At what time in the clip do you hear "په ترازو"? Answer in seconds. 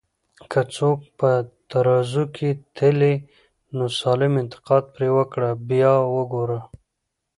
1.17-2.23